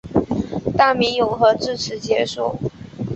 [0.75, 2.57] 大明永和至此结束。